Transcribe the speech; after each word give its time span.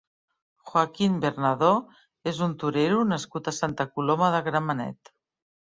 Joaquín 0.71 1.19
Bernadó 1.25 1.69
és 2.33 2.41
un 2.47 2.57
torero 2.65 3.05
nascut 3.13 3.53
a 3.53 3.57
Santa 3.61 3.89
Coloma 3.99 4.35
de 4.39 4.45
Gramenet. 4.49 5.15